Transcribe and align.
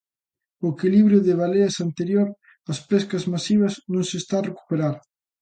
O 0.63 0.65
equilibrio 0.73 1.19
de 1.27 1.37
baleas 1.41 1.75
anterior 1.87 2.27
ás 2.71 2.79
pescas 2.89 3.23
masivas 3.33 3.73
non 3.93 4.03
se 4.09 4.15
está 4.21 4.35
a 4.39 4.45
recuperar. 4.49 4.95